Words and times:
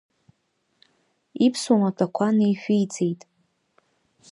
Иԥсуа 1.45 1.81
маҭәақәа 1.81 2.27
неишәиҵеит. 2.37 3.21